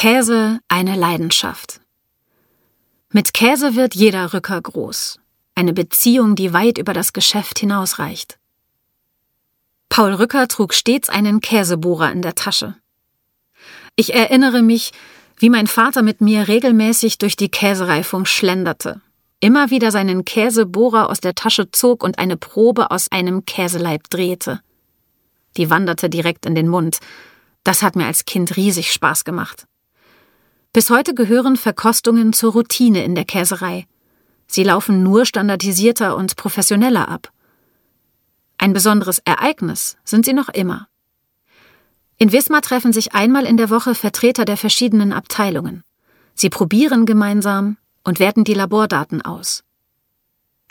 Käse 0.00 0.60
eine 0.68 0.94
Leidenschaft. 0.94 1.80
Mit 3.10 3.34
Käse 3.34 3.74
wird 3.74 3.96
jeder 3.96 4.32
Rücker 4.32 4.60
groß. 4.60 5.18
Eine 5.56 5.72
Beziehung, 5.72 6.36
die 6.36 6.52
weit 6.52 6.78
über 6.78 6.92
das 6.92 7.12
Geschäft 7.12 7.58
hinausreicht. 7.58 8.38
Paul 9.88 10.14
Rücker 10.14 10.46
trug 10.46 10.72
stets 10.72 11.08
einen 11.08 11.40
Käsebohrer 11.40 12.12
in 12.12 12.22
der 12.22 12.36
Tasche. 12.36 12.76
Ich 13.96 14.14
erinnere 14.14 14.62
mich, 14.62 14.92
wie 15.36 15.50
mein 15.50 15.66
Vater 15.66 16.02
mit 16.02 16.20
mir 16.20 16.46
regelmäßig 16.46 17.18
durch 17.18 17.34
die 17.34 17.50
Käsereifung 17.50 18.24
schlenderte, 18.24 19.00
immer 19.40 19.70
wieder 19.70 19.90
seinen 19.90 20.24
Käsebohrer 20.24 21.10
aus 21.10 21.18
der 21.18 21.34
Tasche 21.34 21.72
zog 21.72 22.04
und 22.04 22.20
eine 22.20 22.36
Probe 22.36 22.92
aus 22.92 23.10
einem 23.10 23.46
Käseleib 23.46 24.08
drehte. 24.10 24.60
Die 25.56 25.70
wanderte 25.70 26.08
direkt 26.08 26.46
in 26.46 26.54
den 26.54 26.68
Mund. 26.68 27.00
Das 27.64 27.82
hat 27.82 27.96
mir 27.96 28.06
als 28.06 28.26
Kind 28.26 28.56
riesig 28.56 28.92
Spaß 28.92 29.24
gemacht. 29.24 29.67
Bis 30.72 30.90
heute 30.90 31.14
gehören 31.14 31.56
Verkostungen 31.56 32.32
zur 32.32 32.52
Routine 32.52 33.02
in 33.04 33.14
der 33.14 33.24
Käserei. 33.24 33.86
Sie 34.46 34.62
laufen 34.62 35.02
nur 35.02 35.24
standardisierter 35.24 36.16
und 36.16 36.36
professioneller 36.36 37.08
ab. 37.08 37.32
Ein 38.58 38.72
besonderes 38.72 39.18
Ereignis 39.20 39.96
sind 40.04 40.24
sie 40.24 40.32
noch 40.32 40.48
immer. 40.48 40.88
In 42.18 42.32
Wismar 42.32 42.62
treffen 42.62 42.92
sich 42.92 43.14
einmal 43.14 43.46
in 43.46 43.56
der 43.56 43.70
Woche 43.70 43.94
Vertreter 43.94 44.44
der 44.44 44.56
verschiedenen 44.56 45.12
Abteilungen. 45.12 45.84
Sie 46.34 46.50
probieren 46.50 47.06
gemeinsam 47.06 47.78
und 48.04 48.18
werten 48.18 48.44
die 48.44 48.54
Labordaten 48.54 49.22
aus. 49.22 49.64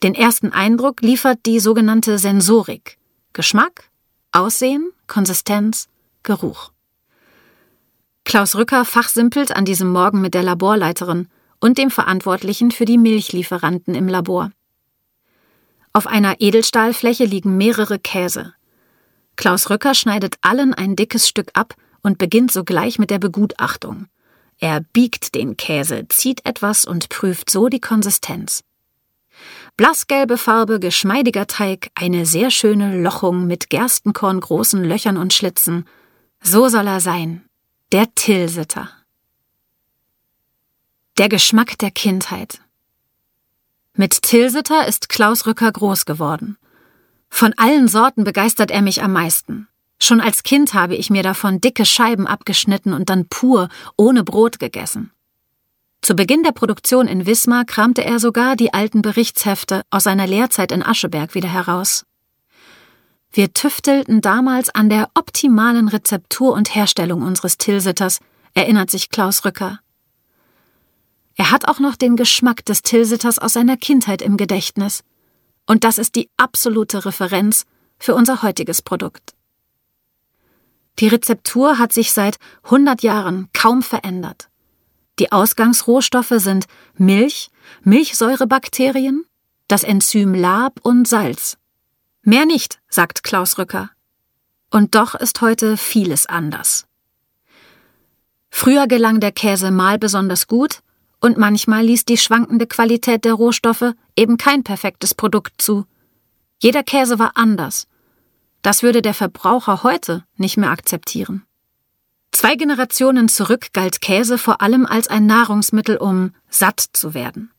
Den 0.04 0.14
ersten 0.14 0.52
Eindruck 0.52 1.02
liefert 1.02 1.40
die 1.46 1.60
sogenannte 1.60 2.20
Sensorik. 2.20 2.98
Geschmack, 3.34 3.90
Aussehen, 4.32 4.92
Konsistenz, 5.08 5.88
Geruch. 6.24 6.72
Klaus 8.28 8.58
Rücker 8.58 8.84
fachsimpelt 8.84 9.56
an 9.56 9.64
diesem 9.64 9.90
Morgen 9.90 10.20
mit 10.20 10.34
der 10.34 10.44
Laborleiterin 10.44 11.30
und 11.62 11.78
dem 11.78 11.90
Verantwortlichen 11.90 12.72
für 12.72 12.84
die 12.84 12.98
Milchlieferanten 12.98 13.96
im 13.96 14.10
Labor. 14.10 14.52
Auf 15.94 16.08
einer 16.08 16.42
Edelstahlfläche 16.42 17.24
liegen 17.24 17.56
mehrere 17.56 18.00
Käse. 18.00 18.54
Klaus 19.38 19.70
Rücker 19.70 19.94
schneidet 19.94 20.36
allen 20.42 20.74
ein 20.74 20.98
dickes 20.98 21.30
Stück 21.30 21.52
ab 21.54 21.76
und 22.04 22.18
beginnt 22.18 22.52
sogleich 22.52 23.00
mit 23.00 23.12
der 23.12 23.20
Begutachtung. 23.20 24.08
Er 24.60 24.82
biegt 24.82 25.34
den 25.34 25.56
Käse, 25.56 26.06
zieht 26.10 26.46
etwas 26.46 26.84
und 26.84 27.08
prüft 27.08 27.50
so 27.50 27.70
die 27.70 27.80
Konsistenz. 27.80 28.62
Blassgelbe 29.78 30.38
Farbe, 30.38 30.82
geschmeidiger 30.82 31.48
Teig, 31.48 31.92
eine 31.96 32.26
sehr 32.26 32.52
schöne 32.52 33.02
Lochung 33.02 33.48
mit 33.48 33.70
Gerstenkorn 33.70 34.42
großen 34.42 34.84
Löchern 34.84 35.16
und 35.16 35.34
Schlitzen. 35.34 35.86
So 36.44 36.68
soll 36.68 36.88
er 36.88 37.00
sein, 37.00 37.47
der 37.94 38.14
Tilsiter. 38.16 38.90
Der 41.18 41.30
Geschmack 41.30 41.78
der 41.78 41.90
Kindheit. 41.90 42.60
Mit 43.94 44.24
Tilsiter 44.24 44.86
ist 44.86 45.08
Klaus 45.08 45.48
Rücker 45.48 45.72
groß 45.72 46.04
geworden. 46.04 46.58
Von 47.30 47.54
allen 47.56 47.88
Sorten 47.88 48.26
begeistert 48.26 48.72
er 48.72 48.82
mich 48.82 49.04
am 49.04 49.14
meisten. 49.14 49.70
Schon 50.00 50.20
als 50.20 50.44
Kind 50.44 50.74
habe 50.74 50.98
ich 50.98 51.10
mir 51.10 51.24
davon 51.24 51.62
dicke 51.62 51.86
Scheiben 51.86 52.28
abgeschnitten 52.28 52.92
und 52.92 53.10
dann 53.10 53.30
pur, 53.30 53.70
ohne 53.96 54.26
Brot 54.26 54.60
gegessen. 54.60 55.14
Zu 56.02 56.14
Beginn 56.14 56.44
der 56.44 56.52
Produktion 56.52 57.08
in 57.08 57.26
Wismar 57.26 57.64
kramte 57.64 58.04
er 58.04 58.20
sogar 58.20 58.58
die 58.58 58.74
alten 58.74 59.02
Berichtshefte 59.02 59.84
aus 59.92 60.04
seiner 60.04 60.28
Lehrzeit 60.28 60.74
in 60.74 60.84
Ascheberg 60.84 61.36
wieder 61.36 61.50
heraus. 61.50 62.06
Wir 63.32 63.54
tüftelten 63.54 64.22
damals 64.22 64.70
an 64.70 64.90
der 64.90 65.10
optimalen 65.14 65.88
Rezeptur 65.88 66.54
und 66.54 66.74
Herstellung 66.74 67.22
unseres 67.22 67.58
Tilsitters, 67.58 68.20
erinnert 68.54 68.90
sich 68.90 69.10
Klaus 69.10 69.46
Rücker. 69.46 69.80
Er 71.36 71.52
hat 71.52 71.68
auch 71.68 71.80
noch 71.80 71.96
den 71.96 72.16
Geschmack 72.16 72.66
des 72.66 72.82
Tilsitters 72.82 73.38
aus 73.38 73.54
seiner 73.54 73.78
Kindheit 73.78 74.24
im 74.24 74.38
Gedächtnis. 74.38 75.04
Und 75.68 75.84
das 75.84 76.00
ist 76.00 76.16
die 76.16 76.30
absolute 76.38 77.06
Referenz 77.06 77.66
für 78.00 78.16
unser 78.16 78.42
heutiges 78.42 78.82
Produkt. 78.82 79.36
Die 81.00 81.08
Rezeptur 81.08 81.78
hat 81.78 81.94
sich 81.94 82.12
seit 82.12 82.38
100 82.64 83.04
Jahren 83.04 83.50
kaum 83.54 83.84
verändert. 83.84 84.50
Die 85.20 85.32
Ausgangsrohstoffe 85.32 86.34
sind 86.38 86.66
Milch, 86.96 87.52
Milchsäurebakterien, 87.84 89.26
das 89.68 89.84
Enzym 89.84 90.34
Lab 90.34 90.80
und 90.82 91.08
Salz. 91.08 91.58
Mehr 92.28 92.46
nicht, 92.46 92.80
sagt 92.90 93.24
Klaus 93.24 93.58
Rücker. 93.58 93.90
Und 94.70 94.96
doch 94.96 95.16
ist 95.16 95.40
heute 95.40 95.78
vieles 95.78 96.26
anders. 96.26 96.86
Früher 98.50 98.86
gelang 98.86 99.22
der 99.22 99.32
Käse 99.32 99.72
mal 99.72 99.98
besonders 99.98 100.46
gut 100.46 100.82
und 101.22 101.38
manchmal 101.38 101.86
ließ 101.86 102.04
die 102.04 102.18
schwankende 102.18 102.68
Qualität 102.68 103.24
der 103.24 103.34
Rohstoffe 103.34 103.94
eben 104.18 104.36
kein 104.36 104.66
perfektes 104.66 105.16
Produkt 105.16 105.62
zu. 105.62 105.86
Jeder 106.60 106.84
Käse 106.84 107.18
war 107.18 107.32
anders. 107.36 107.88
Das 108.62 108.84
würde 108.84 109.02
der 109.02 109.14
Verbraucher 109.14 109.84
heute 109.84 110.26
nicht 110.36 110.58
mehr 110.58 110.72
akzeptieren. 110.72 111.46
Zwei 112.34 112.58
Generationen 112.58 113.30
zurück 113.30 113.68
galt 113.72 114.02
Käse 114.02 114.38
vor 114.38 114.62
allem 114.62 114.86
als 114.86 115.08
ein 115.08 115.28
Nahrungsmittel, 115.28 115.96
um 115.96 116.34
satt 116.50 116.90
zu 116.92 117.14
werden. 117.14 117.54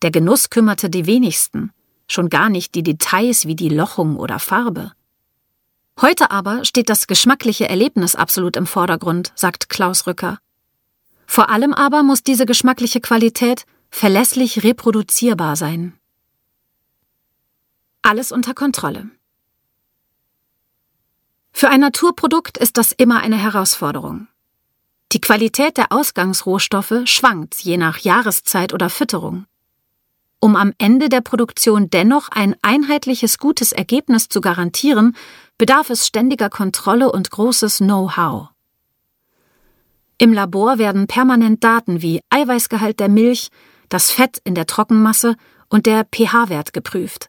Der 0.00 0.10
Genuss 0.10 0.48
kümmerte 0.48 0.88
die 0.88 1.04
wenigsten 1.04 1.74
schon 2.08 2.28
gar 2.28 2.48
nicht 2.48 2.74
die 2.74 2.82
Details 2.82 3.46
wie 3.46 3.56
die 3.56 3.68
Lochung 3.68 4.16
oder 4.16 4.38
Farbe. 4.38 4.92
Heute 6.00 6.30
aber 6.30 6.64
steht 6.64 6.88
das 6.88 7.06
geschmackliche 7.06 7.68
Erlebnis 7.68 8.14
absolut 8.14 8.56
im 8.56 8.66
Vordergrund, 8.66 9.32
sagt 9.34 9.68
Klaus 9.68 10.06
Rücker. 10.06 10.38
Vor 11.26 11.50
allem 11.50 11.74
aber 11.74 12.02
muss 12.02 12.22
diese 12.22 12.46
geschmackliche 12.46 13.00
Qualität 13.00 13.66
verlässlich 13.90 14.62
reproduzierbar 14.64 15.56
sein. 15.56 15.98
Alles 18.02 18.32
unter 18.32 18.54
Kontrolle. 18.54 19.10
Für 21.52 21.68
ein 21.68 21.80
Naturprodukt 21.80 22.56
ist 22.56 22.76
das 22.76 22.92
immer 22.92 23.20
eine 23.20 23.36
Herausforderung. 23.36 24.28
Die 25.12 25.20
Qualität 25.20 25.76
der 25.76 25.90
Ausgangsrohstoffe 25.90 27.02
schwankt 27.04 27.56
je 27.56 27.76
nach 27.76 27.98
Jahreszeit 27.98 28.72
oder 28.72 28.88
Fütterung. 28.88 29.46
Um 30.40 30.54
am 30.54 30.72
Ende 30.78 31.08
der 31.08 31.20
Produktion 31.20 31.90
dennoch 31.90 32.28
ein 32.28 32.54
einheitliches 32.62 33.38
gutes 33.38 33.72
Ergebnis 33.72 34.28
zu 34.28 34.40
garantieren, 34.40 35.16
bedarf 35.58 35.90
es 35.90 36.06
ständiger 36.06 36.48
Kontrolle 36.48 37.10
und 37.10 37.30
großes 37.30 37.78
Know-how. 37.78 38.48
Im 40.18 40.32
Labor 40.32 40.78
werden 40.78 41.06
permanent 41.06 41.62
Daten 41.64 42.02
wie 42.02 42.20
Eiweißgehalt 42.30 43.00
der 43.00 43.08
Milch, 43.08 43.48
das 43.88 44.10
Fett 44.10 44.40
in 44.44 44.54
der 44.54 44.66
Trockenmasse 44.66 45.36
und 45.68 45.86
der 45.86 46.04
pH-Wert 46.04 46.72
geprüft. 46.72 47.28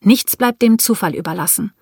Nichts 0.00 0.36
bleibt 0.36 0.62
dem 0.62 0.78
Zufall 0.78 1.14
überlassen. 1.14 1.72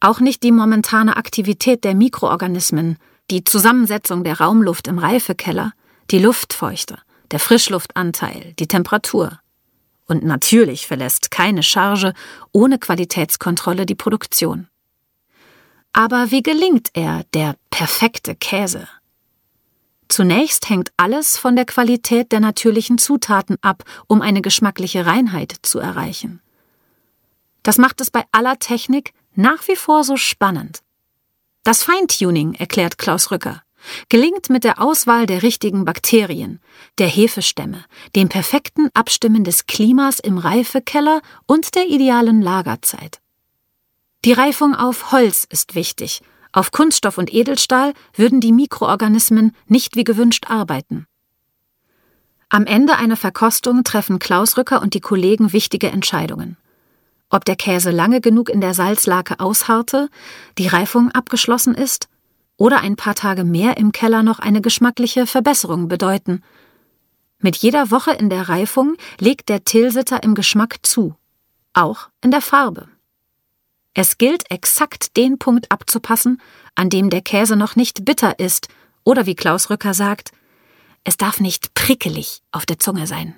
Auch 0.00 0.20
nicht 0.20 0.42
die 0.42 0.52
momentane 0.52 1.16
Aktivität 1.16 1.84
der 1.84 1.94
Mikroorganismen, 1.94 2.96
die 3.30 3.44
Zusammensetzung 3.44 4.24
der 4.24 4.40
Raumluft 4.40 4.88
im 4.88 4.98
Reifekeller, 4.98 5.72
die 6.10 6.18
Luftfeuchte, 6.18 6.98
der 7.30 7.40
Frischluftanteil, 7.40 8.54
die 8.58 8.66
Temperatur. 8.66 9.38
Und 10.10 10.24
natürlich 10.24 10.88
verlässt 10.88 11.30
keine 11.30 11.62
Charge 11.62 12.14
ohne 12.50 12.80
Qualitätskontrolle 12.80 13.86
die 13.86 13.94
Produktion. 13.94 14.66
Aber 15.92 16.32
wie 16.32 16.42
gelingt 16.42 16.88
er, 16.94 17.22
der 17.32 17.54
perfekte 17.70 18.34
Käse? 18.34 18.88
Zunächst 20.08 20.68
hängt 20.68 20.90
alles 20.96 21.38
von 21.38 21.54
der 21.54 21.64
Qualität 21.64 22.32
der 22.32 22.40
natürlichen 22.40 22.98
Zutaten 22.98 23.56
ab, 23.62 23.84
um 24.08 24.20
eine 24.20 24.42
geschmackliche 24.42 25.06
Reinheit 25.06 25.54
zu 25.62 25.78
erreichen. 25.78 26.42
Das 27.62 27.78
macht 27.78 28.00
es 28.00 28.10
bei 28.10 28.24
aller 28.32 28.58
Technik 28.58 29.12
nach 29.36 29.68
wie 29.68 29.76
vor 29.76 30.02
so 30.02 30.16
spannend. 30.16 30.80
Das 31.62 31.84
Feintuning, 31.84 32.54
erklärt 32.54 32.98
Klaus 32.98 33.30
Rücker 33.30 33.62
gelingt 34.08 34.50
mit 34.50 34.64
der 34.64 34.80
Auswahl 34.80 35.26
der 35.26 35.42
richtigen 35.42 35.84
Bakterien, 35.84 36.60
der 36.98 37.08
Hefestämme, 37.08 37.84
dem 38.14 38.28
perfekten 38.28 38.88
Abstimmen 38.94 39.44
des 39.44 39.66
Klimas 39.66 40.20
im 40.20 40.38
Reifekeller 40.38 41.20
und 41.46 41.74
der 41.74 41.88
idealen 41.88 42.42
Lagerzeit. 42.42 43.20
Die 44.24 44.32
Reifung 44.32 44.74
auf 44.74 45.12
Holz 45.12 45.46
ist 45.48 45.74
wichtig. 45.74 46.20
Auf 46.52 46.72
Kunststoff 46.72 47.16
und 47.16 47.32
Edelstahl 47.32 47.94
würden 48.14 48.40
die 48.40 48.52
Mikroorganismen 48.52 49.56
nicht 49.66 49.96
wie 49.96 50.04
gewünscht 50.04 50.46
arbeiten. 50.48 51.06
Am 52.50 52.66
Ende 52.66 52.96
einer 52.96 53.16
Verkostung 53.16 53.84
treffen 53.84 54.18
Klaus 54.18 54.58
Rücker 54.58 54.82
und 54.82 54.92
die 54.94 55.00
Kollegen 55.00 55.52
wichtige 55.52 55.88
Entscheidungen. 55.88 56.56
Ob 57.30 57.44
der 57.44 57.56
Käse 57.56 57.92
lange 57.92 58.20
genug 58.20 58.50
in 58.50 58.60
der 58.60 58.74
Salzlake 58.74 59.38
ausharrte, 59.38 60.08
die 60.58 60.66
Reifung 60.66 61.12
abgeschlossen 61.12 61.74
ist 61.74 62.09
oder 62.60 62.82
ein 62.82 62.94
paar 62.94 63.14
Tage 63.14 63.42
mehr 63.42 63.78
im 63.78 63.90
Keller 63.90 64.22
noch 64.22 64.38
eine 64.38 64.60
geschmackliche 64.60 65.26
Verbesserung 65.26 65.88
bedeuten. 65.88 66.42
Mit 67.38 67.56
jeder 67.56 67.90
Woche 67.90 68.10
in 68.12 68.28
der 68.28 68.50
Reifung 68.50 68.96
legt 69.18 69.48
der 69.48 69.64
Tilsiter 69.64 70.22
im 70.22 70.34
Geschmack 70.34 70.76
zu, 70.82 71.16
auch 71.72 72.10
in 72.22 72.30
der 72.30 72.42
Farbe. 72.42 72.86
Es 73.94 74.18
gilt 74.18 74.50
exakt 74.50 75.16
den 75.16 75.38
Punkt 75.38 75.72
abzupassen, 75.72 76.38
an 76.74 76.90
dem 76.90 77.08
der 77.08 77.22
Käse 77.22 77.56
noch 77.56 77.76
nicht 77.76 78.04
bitter 78.04 78.38
ist 78.38 78.68
Oder 79.04 79.24
wie 79.24 79.34
Klaus 79.34 79.70
Rücker 79.70 79.94
sagt, 79.94 80.32
es 81.02 81.16
darf 81.16 81.40
nicht 81.40 81.72
prickelig 81.72 82.42
auf 82.52 82.66
der 82.66 82.78
Zunge 82.78 83.06
sein. 83.06 83.34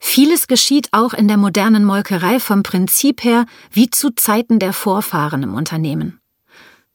Vieles 0.00 0.48
geschieht 0.48 0.88
auch 0.90 1.14
in 1.14 1.28
der 1.28 1.36
modernen 1.36 1.84
Molkerei 1.84 2.40
vom 2.40 2.64
Prinzip 2.64 3.22
her 3.22 3.46
wie 3.70 3.90
zu 3.90 4.10
Zeiten 4.10 4.58
der 4.58 4.72
Vorfahren 4.72 5.44
im 5.44 5.54
Unternehmen. 5.54 6.20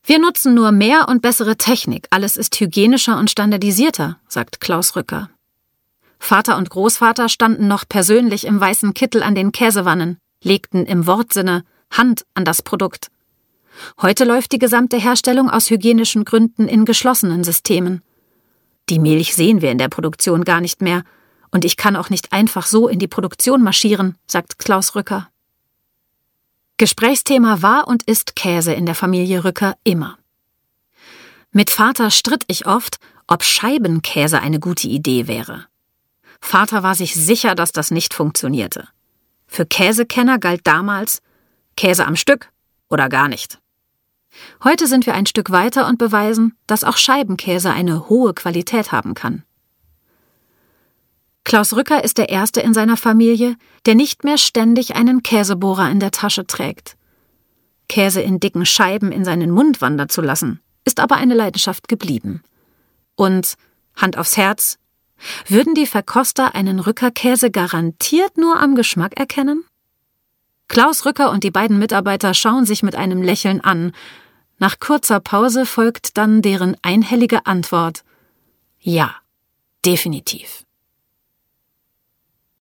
Wir 0.10 0.18
nutzen 0.18 0.56
nur 0.56 0.72
mehr 0.72 1.08
und 1.08 1.22
bessere 1.22 1.56
Technik, 1.56 2.08
alles 2.10 2.36
ist 2.36 2.60
hygienischer 2.60 3.20
und 3.20 3.30
standardisierter, 3.30 4.18
sagt 4.28 4.60
Klaus 4.60 4.96
Rücker. 4.96 5.30
Vater 6.18 6.58
und 6.58 6.72
Großvater 6.72 7.30
standen 7.30 7.68
noch 7.68 7.88
persönlich 7.88 8.48
im 8.48 8.60
weißen 8.60 8.96
Kittel 8.96 9.22
an 9.22 9.36
den 9.36 9.52
Käsewannen, 9.52 10.18
legten 10.44 10.88
im 10.88 11.06
Wortsinne 11.06 11.64
Hand 11.92 12.26
an 12.34 12.44
das 12.44 12.64
Produkt. 12.64 13.12
Heute 14.02 14.26
läuft 14.26 14.52
die 14.52 14.58
gesamte 14.58 14.98
Herstellung 14.98 15.48
aus 15.48 15.70
hygienischen 15.70 16.26
Gründen 16.26 16.68
in 16.68 16.86
geschlossenen 16.86 17.44
Systemen. 17.44 18.02
Die 18.90 18.98
Milch 18.98 19.36
sehen 19.36 19.62
wir 19.62 19.70
in 19.70 19.78
der 19.78 19.90
Produktion 19.90 20.44
gar 20.44 20.60
nicht 20.60 20.82
mehr, 20.82 21.04
und 21.52 21.66
ich 21.66 21.78
kann 21.78 21.96
auch 21.96 22.10
nicht 22.10 22.34
einfach 22.34 22.66
so 22.66 22.88
in 22.88 22.98
die 22.98 23.08
Produktion 23.08 23.62
marschieren, 23.62 24.18
sagt 24.26 24.58
Klaus 24.58 24.96
Rücker. 24.96 25.30
Gesprächsthema 26.80 27.62
war 27.62 27.90
und 27.90 28.04
ist 28.04 28.38
Käse 28.38 28.74
in 28.74 28.86
der 28.86 28.96
Familie 28.96 29.44
Rücker 29.44 29.76
immer. 29.84 30.18
Mit 31.52 31.72
Vater 31.72 32.10
stritt 32.10 32.46
ich 32.48 32.68
oft, 32.68 33.00
ob 33.28 33.44
Scheibenkäse 33.44 34.40
eine 34.40 34.62
gute 34.62 34.88
Idee 34.88 35.28
wäre. 35.28 35.66
Vater 36.40 36.82
war 36.82 36.96
sich 36.96 37.16
sicher, 37.16 37.54
dass 37.54 37.74
das 37.74 37.92
nicht 37.92 38.14
funktionierte. 38.14 38.88
Für 39.46 39.66
Käsekenner 39.66 40.40
galt 40.40 40.66
damals 40.66 41.22
Käse 41.76 42.06
am 42.06 42.16
Stück 42.16 42.50
oder 42.88 43.10
gar 43.10 43.28
nicht. 43.28 43.60
Heute 44.64 44.88
sind 44.88 45.06
wir 45.06 45.16
ein 45.16 45.26
Stück 45.26 45.52
weiter 45.52 45.86
und 45.86 45.98
beweisen, 45.98 46.56
dass 46.66 46.86
auch 46.86 46.96
Scheibenkäse 46.96 47.72
eine 47.72 48.08
hohe 48.08 48.34
Qualität 48.34 48.94
haben 48.94 49.16
kann. 49.16 49.44
Klaus 51.50 51.76
Rücker 51.76 52.04
ist 52.04 52.20
der 52.20 52.30
Erste 52.30 52.62
in 52.62 52.76
seiner 52.76 52.96
Familie, 52.96 53.56
der 53.88 53.96
nicht 53.96 54.24
mehr 54.24 54.38
ständig 54.38 54.96
einen 54.96 55.24
Käsebohrer 55.24 55.90
in 55.90 56.00
der 56.00 56.12
Tasche 56.12 56.46
trägt. 56.46 56.96
Käse 57.88 58.22
in 58.22 58.40
dicken 58.40 58.68
Scheiben 58.68 59.12
in 59.12 59.26
seinen 59.26 59.50
Mund 59.50 59.82
wandern 59.82 60.10
zu 60.10 60.22
lassen, 60.22 60.60
ist 60.86 61.00
aber 61.00 61.16
eine 61.16 61.34
Leidenschaft 61.34 61.88
geblieben. 61.88 62.44
Und, 63.16 63.56
Hand 63.96 64.16
aufs 64.16 64.38
Herz, 64.38 64.78
würden 65.48 65.74
die 65.74 65.88
Verkoster 65.88 66.54
einen 66.54 66.80
Rückerkäse 66.80 67.50
garantiert 67.50 68.38
nur 68.38 68.60
am 68.60 68.76
Geschmack 68.76 69.20
erkennen? 69.20 69.66
Klaus 70.68 71.04
Rücker 71.04 71.32
und 71.32 71.44
die 71.44 71.50
beiden 71.50 71.80
Mitarbeiter 71.80 72.36
schauen 72.36 72.68
sich 72.68 72.84
mit 72.84 72.94
einem 72.94 73.24
Lächeln 73.24 73.60
an. 73.62 73.94
Nach 74.60 74.78
kurzer 74.80 75.20
Pause 75.20 75.66
folgt 75.66 76.16
dann 76.16 76.44
deren 76.44 76.78
einhellige 76.84 77.48
Antwort 77.48 78.04
Ja, 78.78 79.16
definitiv. 79.84 80.64